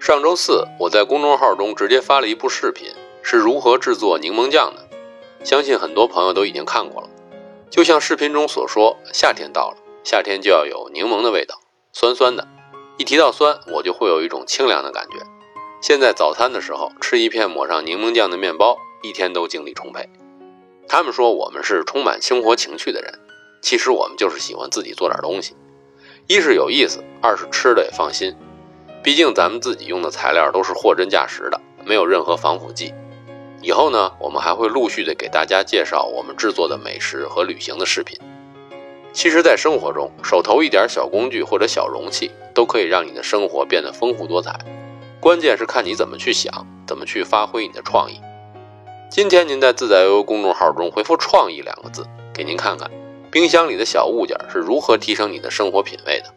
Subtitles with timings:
[0.00, 2.90] 上周四，我在公众号中直接发了一部视频，
[3.22, 4.88] 是如何制作柠檬酱的。
[5.44, 7.10] 相信很多朋友都已经看过了。
[7.68, 11.60] 就像视频中所说，夏天到了，夏天就要有柠檬的味道，
[11.92, 12.48] 酸酸的。
[12.96, 15.18] 一提到酸，我就会有一种清凉的感觉。
[15.82, 20.08] 现在早餐的时候吃一片抹上柠檬酱的面包，一天都精力充沛。
[20.88, 23.20] 他们说我们是充满生活情趣的人，
[23.60, 25.54] 其实我们就是喜欢自己做点东西。
[26.26, 28.34] 一是有意思，二是吃的也放心。
[29.02, 32.92] 毕竟咱们自己用的材料都是货真价实的，没有任何防腐剂。
[33.62, 38.18] 以后呢，我们还会陆续的给大家介绍我们制作的美食和旅行的视频。
[39.12, 44.56] 其实，在生活中，手头一点小工具或者小容器，都可以让你的生活变得丰富多彩。
[45.18, 48.20] 关键是看你怎么去想，怎么去发挥你的创意。
[49.10, 52.88] 今天您在自在悠悠公众号中回复“创意”两个字，给您看看
[53.30, 56.32] 冰箱里的小物件是如何提升你的生活品味的。